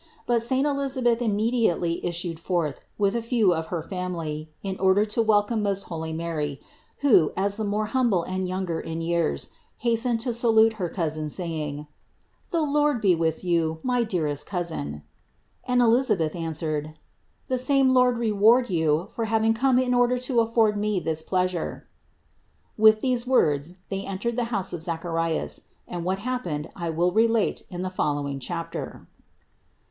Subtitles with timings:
[0.25, 5.05] But saint Elisa beth immediately issued forth with a few of her family, in order
[5.05, 6.59] to welcome most holy Mary,
[7.01, 11.85] who, as the more humble and younger in years, hastened to salute her cousin, saying:
[12.49, 15.03] "The Lord be with you, my dearest cousin,"
[15.65, 16.95] and Elisabeth answered:
[17.47, 21.21] "The same Lord re ward you for having come in order to afford me this
[21.21, 21.87] pleasure."
[22.75, 27.61] With these words they entered the house of Zacharias and what happened I will relate
[27.69, 29.05] in the follow ing chapter.